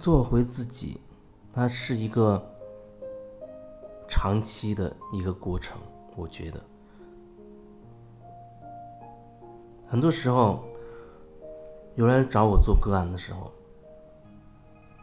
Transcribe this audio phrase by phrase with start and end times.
[0.00, 0.98] 做回自己，
[1.52, 2.42] 它是一个
[4.08, 5.76] 长期的一个过程。
[6.16, 6.60] 我觉得，
[9.86, 10.64] 很多时候
[11.96, 13.52] 有人找我做个案的时候，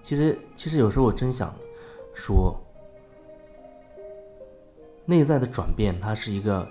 [0.01, 1.53] 其实其实有时候我真想
[2.15, 2.59] 说，
[5.05, 6.67] 内在的转变，它是一个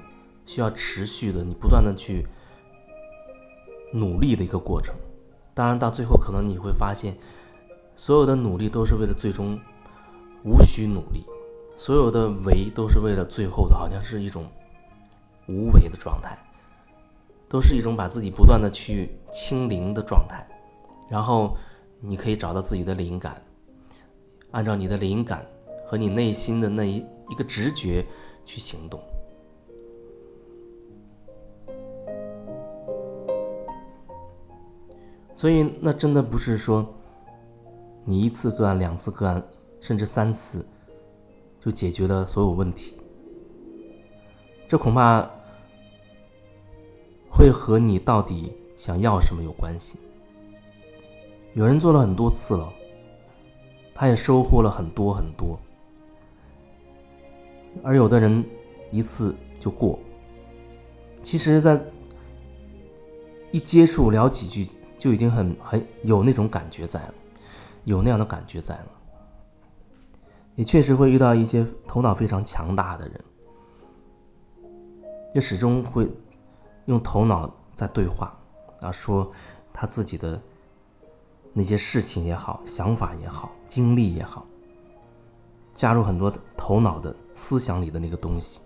[0.47, 2.27] 需要持续的，你不断的去
[3.92, 4.92] 努力的一个过程。
[5.55, 7.16] 当然，到最后可能你会发现，
[7.96, 9.59] 所有的努力都是为了最终
[10.45, 11.24] 无需努力，
[11.77, 14.45] 所有的为都是为了最后的，好像是一种
[15.48, 16.39] 无为的状态，
[17.48, 20.47] 都是一种把自己不断的去清零的状态，
[21.08, 21.56] 然后
[22.00, 23.42] 你可以找到自己的灵感，
[24.52, 25.44] 按照你的灵感
[25.86, 28.06] 和你内心的那一一个直觉
[28.44, 29.00] 去行动。
[35.34, 36.95] 所以，那真的不是说
[38.08, 39.42] 你一次个案、两次个案，
[39.80, 40.64] 甚至三次
[41.58, 42.96] 就解决了所有问题。
[44.68, 45.28] 这恐怕
[47.28, 49.98] 会和你到底想要什么有关系。
[51.54, 52.72] 有人做了很多次了，
[53.92, 55.58] 他也收获了很多很多，
[57.82, 58.44] 而有的人
[58.92, 59.98] 一次就过。
[61.24, 61.80] 其实，在
[63.50, 64.68] 一接触聊几句。
[64.98, 67.14] 就已经很很有那种感觉在了，
[67.87, 68.87] 有那样的感觉在了，
[70.56, 73.25] 也确实会遇到一些头脑非常强大的人，
[75.33, 76.11] 就始终会
[76.87, 78.37] 用头脑在对话
[78.81, 79.33] 啊，说
[79.73, 80.41] 他自己的
[81.52, 84.45] 那些事情也好，想法也好，经历也好，
[85.75, 88.61] 加入很多头脑的思想里的那个东西。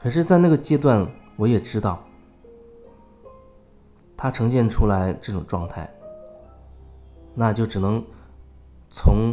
[0.00, 2.04] 可是，在那个阶段，我也知道。
[4.16, 5.88] 他呈现出来这种状态，
[7.38, 8.04] 那就只能
[8.90, 9.32] 从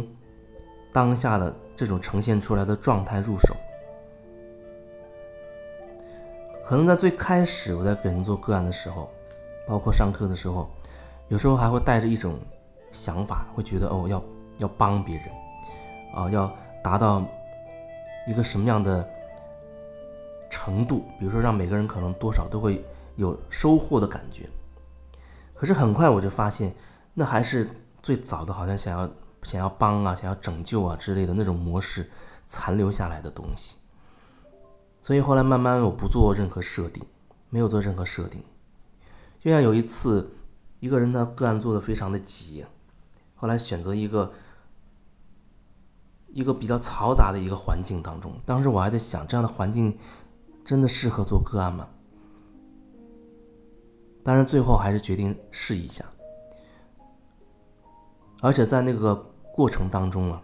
[0.92, 3.56] 当下的这种呈现出来的状态入手。
[6.64, 9.10] 可能在最开始我在给人做个案的时候，
[9.66, 10.70] 包括上课的时候，
[11.26, 12.38] 有时候还会带着一种
[12.92, 14.22] 想法，会觉得哦，要
[14.58, 15.26] 要帮别人，
[16.14, 16.48] 啊，要
[16.84, 17.24] 达到
[18.28, 19.04] 一个什么样的
[20.48, 21.04] 程度？
[21.18, 22.84] 比如说，让每个人可能多少都会
[23.16, 24.48] 有收获的感觉。
[25.54, 26.72] 可是很快我就发现，
[27.14, 27.68] 那还是
[28.06, 29.10] 最早的，好像想要
[29.42, 32.08] 想要帮啊，想要拯救啊之类的那种模式
[32.46, 33.78] 残留下来的东西。
[35.02, 37.02] 所以后来慢慢我不做任何设定，
[37.50, 38.40] 没有做任何设定。
[39.40, 40.30] 就像有一次，
[40.78, 42.64] 一个人的个案做的非常的急，
[43.34, 44.32] 后来选择一个
[46.28, 49.98] 一个比较嘈杂的一个环境当中，当时我还在想，这样的环境
[50.64, 51.88] 真的适合做个案吗？
[54.22, 56.04] 当然，最后还是决定试一下。
[58.42, 59.14] 而且在那个
[59.52, 60.42] 过程当中啊，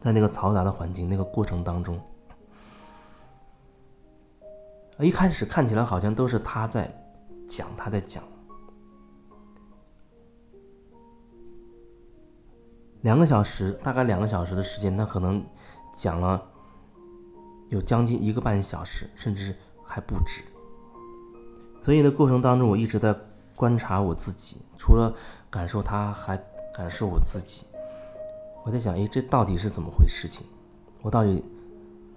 [0.00, 2.00] 在那个嘈杂的环境那个过程当中，
[4.98, 6.90] 一开始看起来好像都是他在
[7.48, 8.22] 讲，他在讲。
[13.02, 15.44] 两个小时，大概两个小时的时间，他可能
[15.96, 16.42] 讲了
[17.68, 19.54] 有将近一个半小时，甚至
[19.84, 20.42] 还不止。
[21.82, 23.14] 所以的过程当中，我一直在
[23.54, 25.14] 观察我自己，除了
[25.48, 26.36] 感受他，还
[26.76, 27.66] 还是我自己。
[28.62, 30.28] 我在想，哎，这到底是怎么回事？
[30.28, 30.44] 情
[31.00, 31.42] 我到底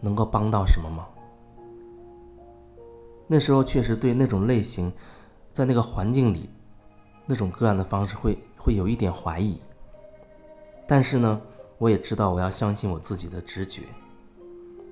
[0.01, 1.07] 能够帮到什么吗？
[3.27, 4.91] 那时候确实对那种类型，
[5.53, 6.49] 在那个环境里，
[7.25, 9.61] 那种个案的方式会会有一点怀疑。
[10.87, 11.39] 但是呢，
[11.77, 13.83] 我也知道我要相信我自己的直觉。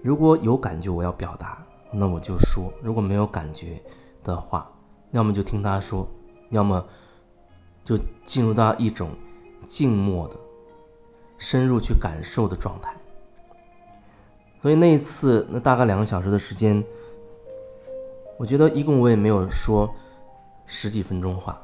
[0.03, 3.81] 如果有感觉，我要表达，那我就说；如果没有感觉，
[4.23, 4.71] 的话，
[5.11, 6.07] 要么就听他说，
[6.51, 6.85] 要么
[7.83, 9.09] 就进入到一种
[9.65, 10.35] 静默的、
[11.37, 12.93] 深入去感受的状态。
[14.61, 16.83] 所以那一次，那大概两个小时的时间，
[18.37, 19.89] 我觉得一共我也没有说
[20.65, 21.61] 十几分钟话。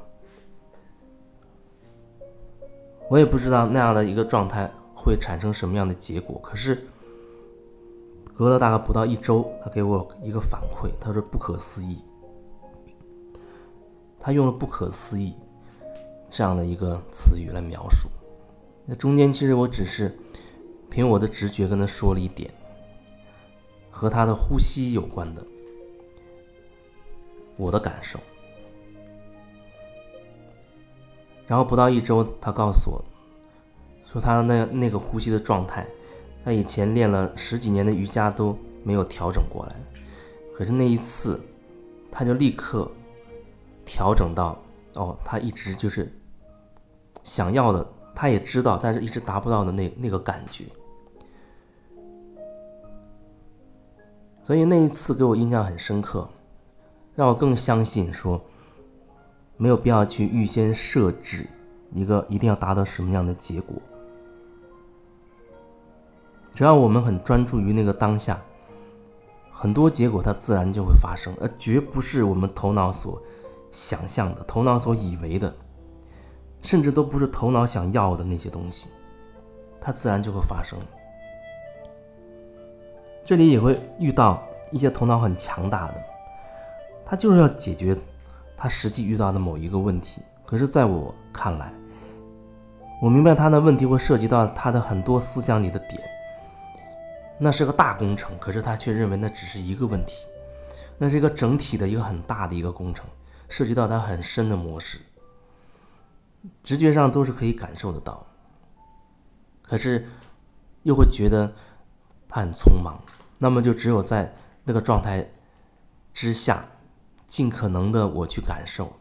[3.10, 6.39] 我也不知道那样的一个状态会产生什么样的结果。
[6.42, 6.88] 可是
[8.34, 12.00] 隔了大概不到一周，他给我一个反馈，他说不可思议。
[14.19, 15.36] 他用了“不可思议”
[16.35, 18.09] 这样的一个词语来描述，
[18.88, 20.12] 那中间其实我只是
[20.89, 22.51] 凭我的直觉跟他说了一点
[23.91, 25.45] 和他的呼吸有关的
[27.56, 28.19] 我的感受，
[31.45, 33.06] 然后不到一周，他告诉我，
[34.03, 35.86] 说他那那个呼吸的状态，
[36.44, 39.75] 他以前练了十几年的瑜伽都没有调整过来，
[40.57, 41.39] 可是那一次，
[42.12, 42.89] 他就立刻。
[43.86, 44.57] 调整到
[44.94, 46.09] 哦，他一直就是
[47.24, 50.66] 想要的，他也知道，但是一直达不到的那那个感觉。
[54.44, 56.28] 所以那一次给我印象很深刻，
[57.16, 58.42] 让我更相信说，
[59.56, 61.48] 没有必要去预先设置
[61.94, 63.81] 一个一定要达到什么样的结果。
[66.54, 68.40] 只要我们很专注于那个当下，
[69.50, 73.22] 很多结果它自然就会发生，而绝不是我们头脑所
[73.72, 75.56] 想象的、头脑所以为的，
[76.63, 78.88] 甚至都不是头脑想要的那些东西，
[79.80, 80.80] 它自然就会发生。
[83.24, 85.95] 这里也会遇到一些头脑很强大的，
[87.06, 87.95] 他就是要解决
[88.57, 91.71] 他实际遇到的某一个问题，可是在我看来，
[93.01, 96.01] 我明白他的问题会涉及到他的很多思想里的点。
[97.38, 100.27] 那是个大工程，可是他却认为那只是一个问题，
[100.98, 103.06] 那是一个整体的一个很大的一个工程，
[103.50, 105.00] 涉及到他很深的模式，
[106.62, 108.25] 直觉上都是可以感受得到，
[109.62, 110.07] 可是
[110.84, 111.54] 又会觉得
[112.28, 113.00] 他很匆忙，
[113.38, 115.28] 那么就只有在那个状态
[116.13, 116.66] 之下，
[117.28, 118.92] 尽可能的我去感受，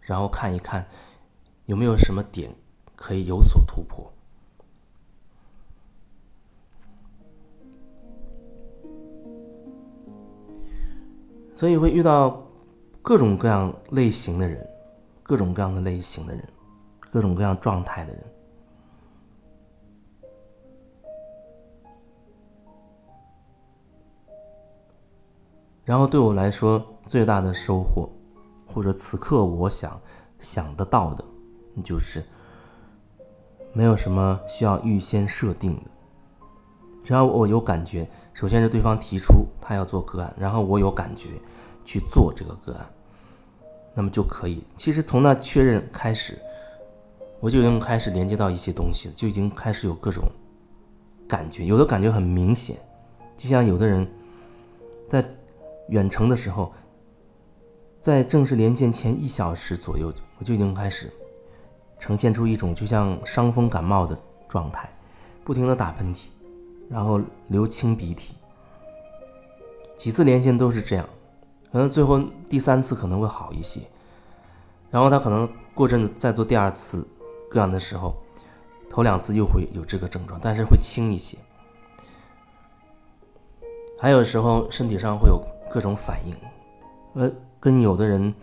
[0.00, 0.86] 然后看一看
[1.66, 2.54] 有没有什么点
[2.94, 4.12] 可以有所突破。
[11.54, 12.44] 所以会遇到
[13.02, 14.66] 各种各样类型的人，
[15.22, 16.48] 各种各样的类型的人，
[17.12, 18.24] 各种各样状态的人。
[25.84, 28.10] 然后对我来说，最大的收获，
[28.66, 30.00] 或者此刻我想
[30.38, 31.22] 想得到的，
[31.84, 32.24] 就是
[33.74, 35.90] 没有什么需要预先设定的。
[37.04, 41.28] 只要我有感觉，首先是对方提出他要做个案，然后我有感觉。
[41.84, 42.86] 去做这个个案，
[43.92, 44.62] 那么就可以。
[44.76, 46.38] 其实从那确认开始，
[47.42, 50.22] 我就已经开始连接到一些东西了，就已经开始有各种
[51.26, 52.76] 感觉，有的感觉很明显，
[53.36, 54.08] 就像有的人
[55.08, 55.28] 在
[55.88, 56.72] 远程的时候，
[58.00, 61.12] 在正式连线前一小时左右，我就已经开始
[61.98, 64.16] 呈现出一种就像伤风感冒的
[64.48, 64.88] 状态，
[65.42, 66.26] 不停的打喷嚏，
[66.88, 68.36] 然后流清鼻涕，
[69.96, 71.04] 几次连线都是这样。
[71.72, 73.80] 可能最后第三次可能会好一些，
[74.92, 77.04] 然后他可能过阵子再做第二次
[77.52, 78.16] 个案的时候，
[78.88, 81.36] 头两次又会有这个症状，但是会轻一些。
[83.98, 85.38] 还有时候身体上会有
[85.70, 86.34] 各种反应，
[87.14, 88.34] 呃，跟有的人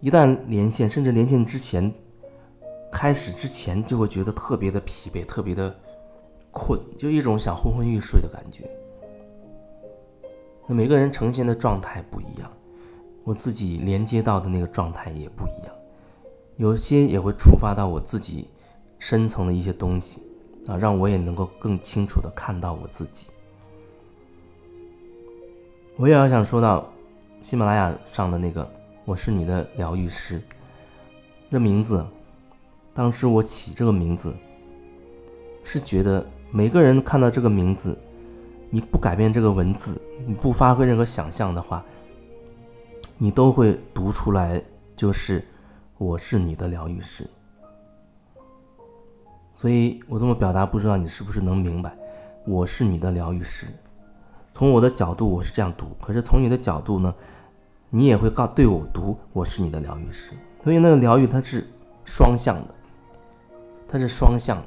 [0.00, 1.92] 一旦连线，甚至连线之前
[2.92, 5.74] 开始之前就会觉得特别的疲惫，特别的
[6.52, 8.64] 困，就一种想昏昏欲睡的感觉。
[10.68, 12.50] 那每个人呈现的状态不一样。
[13.24, 15.74] 我自己连接到的那个状态也不一样，
[16.56, 18.46] 有些也会触发到我自己
[18.98, 20.22] 深层的一些东西
[20.66, 23.26] 啊，让我也能够更清楚的看到我自己。
[25.96, 26.90] 我也要想说到
[27.42, 28.68] 喜马拉雅上的那个
[29.04, 30.42] “我是你的疗愈师”
[31.50, 32.04] 这名字，
[32.92, 34.34] 当时我起这个名字
[35.62, 37.96] 是觉得每个人看到这个名字，
[38.70, 41.84] 你不改变这个文字，你不发挥任何想象的话。
[43.16, 44.60] 你都会读出来，
[44.96, 45.44] 就是
[45.96, 47.24] 我是你的疗愈师，
[49.54, 51.96] 所以我这么表达，不知道你是不是能明白？
[52.44, 53.66] 我是你的疗愈师，
[54.52, 57.14] 从我的角度我是这样读，可是从你的角度呢，
[57.90, 60.32] 你也会告对我读我是你的疗愈师，
[60.64, 61.64] 所以那个疗愈它是
[62.04, 62.74] 双向的，
[63.86, 64.66] 它是双向的，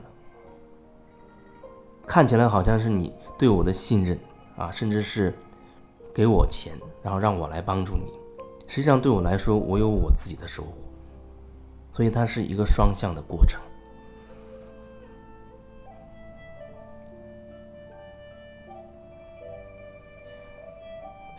[2.08, 4.18] 看起来好像是你对我的信任
[4.56, 5.38] 啊，甚至是
[6.14, 8.14] 给我钱，然后让我来帮助你。
[8.66, 10.72] 实际上，对我来说，我有我自己的收获，
[11.98, 13.60] 所以它是一个双向的过程。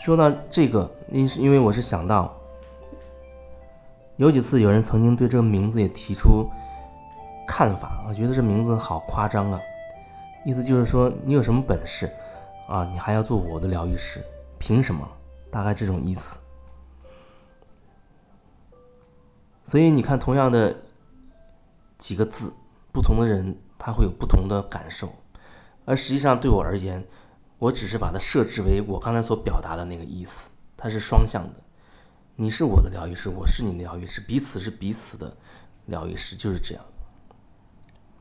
[0.00, 2.36] 说到这个，因是因为我是想到，
[4.16, 6.50] 有几次有人曾经对这个名字也提出
[7.46, 9.60] 看法，我觉得这名字好夸张啊！
[10.44, 12.10] 意思就是说，你有什么本事
[12.66, 12.84] 啊？
[12.92, 14.20] 你还要做我的疗愈师？
[14.58, 15.08] 凭什么？
[15.52, 16.36] 大概这种意思。
[19.68, 20.74] 所以你看，同样的
[21.98, 22.54] 几个字，
[22.90, 25.12] 不同的人他会有不同的感受，
[25.84, 27.06] 而实际上对我而言，
[27.58, 31.50] 我只是把它设置为我刚才所表达的那个意思，它是双向的。
[32.34, 35.36] 你是我的疗愈师，我是你的疗愈师，彼此是彼此的
[35.84, 36.82] 疗愈师，就是这样。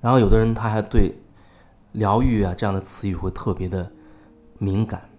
[0.02, 1.18] 然后有的人他还对
[1.94, 3.90] “疗愈”啊这样的词语会特别的
[4.58, 5.10] 敏感，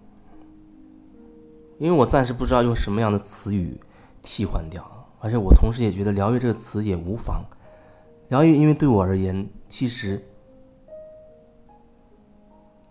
[1.79, 3.81] 因为我暂时不知道用什么样的词语
[4.21, 4.98] 替换掉。
[5.19, 7.43] 而且我同时也觉得“疗愈”这个词也无妨，
[8.29, 10.25] 疗愈，因为对我而言，其实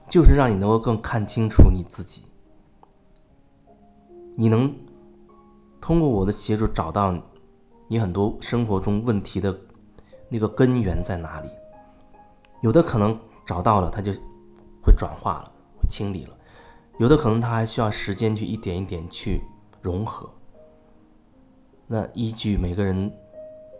[0.08, 2.24] 就是让你能够更看清楚你自己，
[4.36, 4.74] 你能
[5.80, 7.16] 通过我的协助找到
[7.86, 9.58] 你很多生活中问题的
[10.28, 11.48] 那个根源在哪里。
[12.60, 14.12] 有的可能找到了，它就
[14.82, 16.34] 会转化了，会清理了；
[16.98, 19.40] 有的可能它还需要时间去一点一点去
[19.80, 20.28] 融合。
[21.88, 23.12] 那依据每个人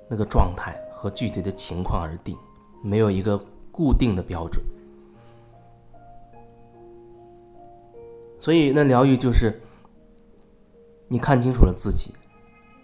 [0.09, 0.77] 那个状态。
[1.01, 2.37] 和具体的情况而定，
[2.83, 4.61] 没有一个固定的标准。
[8.41, 9.61] 所以，那疗愈就是
[11.07, 12.13] 你看清楚了自己，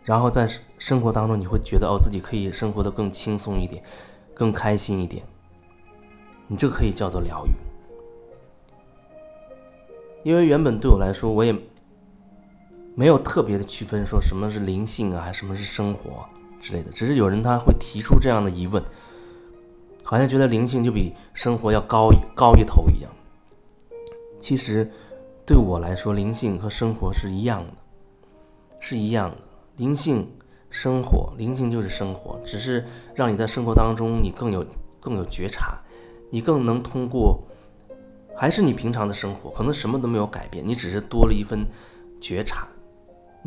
[0.05, 3.83] 然后在生活当中，你会觉得哦，自己可以生活的更轻松一点，
[4.33, 5.27] 更开心一点。
[6.47, 7.51] 你这可以叫做疗愈。
[10.23, 11.53] 因为原本对我来说，我也
[12.95, 16.25] 没有特别的区分，说什么是灵性啊，还什么是生活。
[16.61, 18.83] 之类的，只是有人他会提出这样的疑问，
[20.03, 23.13] 好像觉得灵性就比生活要高高一头一样。
[24.39, 24.91] 其实
[25.45, 27.73] 对我来说，灵性和生活是一样的，
[28.81, 29.37] 是一样的。
[29.77, 30.27] 灵性
[30.71, 32.83] 生活，灵性就是生活，只是
[33.15, 34.65] 让你在生活当中你更有
[34.99, 35.79] 更有觉察，
[36.31, 37.43] 你更能通过，
[38.35, 41.67] 还是你平常的生活，可能什么都没有改变，你只是多了一份
[42.23, 42.67] 觉察，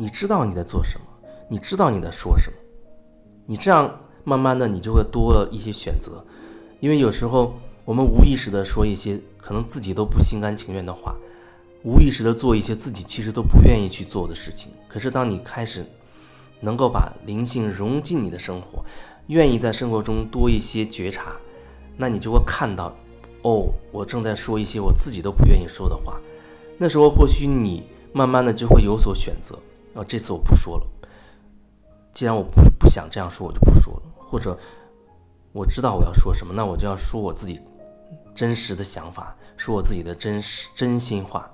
[0.00, 1.04] 你知道你在做什么，
[1.48, 2.56] 你知道你在说什么。
[3.46, 6.24] 你这样慢慢的，你就会多了一些选择，
[6.78, 7.52] 因为有时候
[7.84, 11.16] 我们无意识的说一些可能自己都不心甘情愿的话，
[11.82, 14.70] 无意识的做一些自己其实都不愿意去做的事情。
[14.86, 15.84] 可是当你开始
[16.60, 18.84] 能够把灵性融进你的生活，
[19.26, 21.32] 愿意在生活中多一些觉察，
[21.96, 22.94] 那你就会看到，
[23.42, 26.20] 哦，我正在说一些我自己都不愿意说的话。
[26.76, 29.58] 那时候或许你慢慢的就会有所选择，
[29.98, 30.86] 啊，这次我不说了。
[32.14, 34.02] 既然我不不想这样说，我就不说了。
[34.16, 34.56] 或者
[35.52, 37.60] 我知道我要说什么，那我就要说我自己
[38.32, 41.50] 真实的想法，说我自己的真实真心话，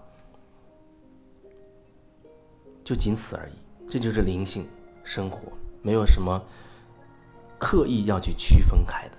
[2.85, 3.53] 就仅此而已。
[3.89, 4.69] 这就是灵性
[5.05, 5.41] 生活，
[5.81, 6.39] 没有什么
[7.59, 9.17] 刻意要去区分开的，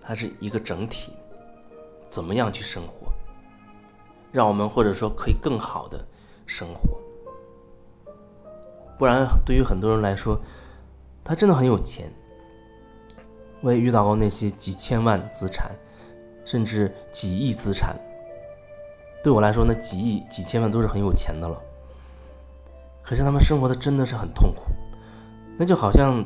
[0.00, 1.12] 它是一个整体。
[2.10, 3.12] 怎么样去生活，
[4.32, 6.02] 让我们或者说可以更好的
[6.46, 6.98] 生活。
[8.98, 10.40] 不然，对于很多人来说，
[11.22, 12.12] 他真的很有钱。
[13.60, 15.70] 我也遇到过那些几千万资产，
[16.44, 17.96] 甚至几亿资产。
[19.22, 21.60] 对我来说，那几亿、几千万都是很有钱的了。
[23.02, 24.64] 可是他们生活的真的是很痛苦，
[25.56, 26.24] 那就好像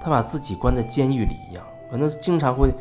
[0.00, 2.72] 他把自己关在监狱里一样，反正经常会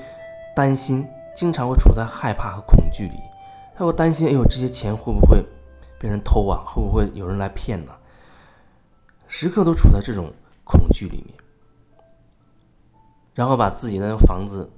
[0.56, 3.18] 担心，经常会处在害怕和恐惧里。
[3.76, 5.44] 他会担心：哎呦，这些钱会不会
[6.00, 6.64] 被人偷啊？
[6.66, 7.92] 会不会有人来骗呢？
[9.36, 10.32] 时刻都处在这种
[10.64, 11.34] 恐惧里面，
[13.34, 14.70] 然后把自己的房子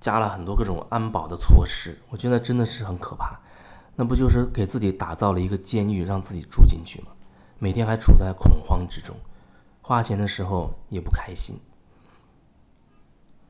[0.00, 3.38] 加了很多各种安保的措施，我觉得真的是很可怕。
[3.94, 7.08] 那不就是给自己打造了一个监狱，让自己住进去吗？
[7.58, 9.14] 每天还处在恐慌之中，
[9.82, 11.60] 花钱的时候也不开心。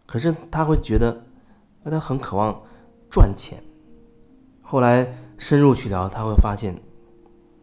[0.06, 1.22] 可是他会觉得，
[1.84, 2.60] 那他很渴望
[3.08, 3.62] 赚钱。
[4.60, 5.06] 后来
[5.38, 6.76] 深入去聊，他会发现，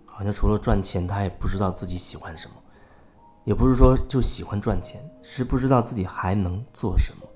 [0.05, 2.53] 好像除了赚钱，他也不知道自己喜欢什么。
[3.49, 7.27] 也不是说就喜欢赚钱，是不知道自己还能做什么。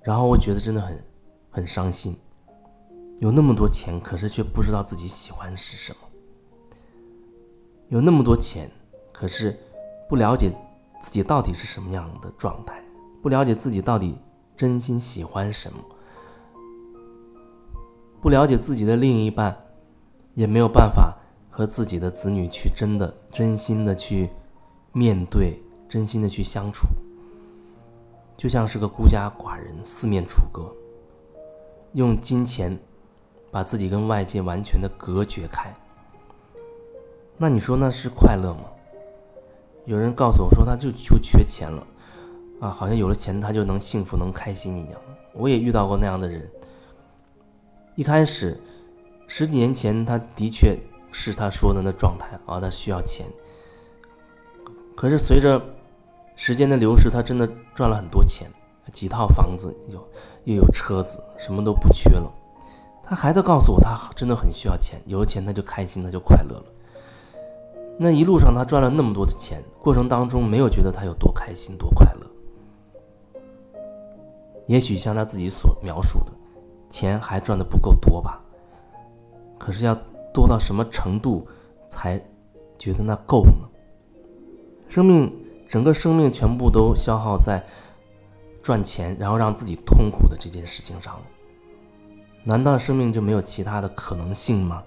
[0.00, 1.04] 然后我觉得真的很
[1.50, 2.16] 很伤心，
[3.18, 5.98] 有那么多钱，可是却不知道自己喜欢是什么；
[7.88, 8.70] 有那么多钱，
[9.12, 9.54] 可是
[10.08, 10.50] 不了解
[11.02, 12.82] 自己到底是什么样的状态，
[13.20, 14.16] 不了解自己到底
[14.56, 15.78] 真心喜欢什么，
[18.22, 19.54] 不了解自己的另一半，
[20.32, 21.20] 也没有办法。
[21.56, 24.28] 和自己的子女去真的、真心的去
[24.92, 26.88] 面对，真心的去相处，
[28.36, 30.74] 就像是个孤家寡人，四面楚歌，
[31.92, 32.76] 用金钱
[33.52, 35.72] 把自己跟外界完全的隔绝开。
[37.36, 38.64] 那你说那是快乐吗？
[39.84, 41.86] 有人告诉我说，他就就缺钱了，
[42.58, 45.00] 啊，好像有了钱他就能幸福、能开心一样。
[45.32, 46.50] 我也遇到过那样的人。
[47.94, 48.60] 一开始
[49.28, 50.76] 十几年前，他的确。
[51.16, 53.24] 是他说的那状态啊，他需要钱。
[54.96, 55.62] 可是随着
[56.34, 58.50] 时间的流逝，他真的赚了很多钱，
[58.92, 60.04] 几套房子，有
[60.42, 62.28] 又有车子，什么都不缺了。
[63.00, 66.64] 他还在告诉我，他真的很需要钱，有了钱他就开心，他就快乐了。
[67.96, 73.40] 那一路上他赚了那么多的钱，过程当中没有觉得他有多开心多快乐。
[74.66, 76.32] 也许像他自己所描述的，
[76.90, 78.42] 钱还赚的不够多吧。
[79.60, 79.96] 可是要。
[80.34, 81.46] 多到什么程度
[81.88, 82.20] 才
[82.76, 83.68] 觉得那够呢？
[84.88, 85.32] 生命
[85.68, 87.64] 整个生命全部都消耗在
[88.60, 91.22] 赚钱，然后让自己痛苦的这件事情上了。
[92.42, 94.82] 难道生命就没有其他的可能性吗？